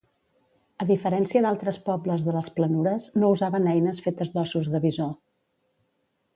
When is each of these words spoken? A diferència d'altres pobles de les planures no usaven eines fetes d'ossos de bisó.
A 0.83 0.87
diferència 0.91 1.41
d'altres 1.45 1.77
pobles 1.89 2.25
de 2.29 2.35
les 2.37 2.49
planures 2.57 3.07
no 3.25 3.31
usaven 3.37 3.69
eines 3.77 4.03
fetes 4.09 4.35
d'ossos 4.39 4.73
de 4.77 4.85
bisó. 4.89 5.11